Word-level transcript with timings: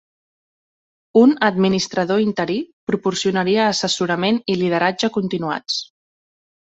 Un 1.19 1.33
"administrador 1.47 2.23
interí" 2.23 2.57
proporcionaria 2.93 3.67
assessorament 3.75 4.41
i 4.55 4.59
lideratge 4.63 5.15
continuats. 5.19 5.79